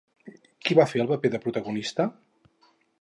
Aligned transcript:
Qui 0.69 0.77
va 0.79 0.85
fer 0.93 1.03
el 1.03 1.09
paper 1.11 1.31
de 1.35 1.39
la 1.39 1.43
protagonista? 1.45 2.11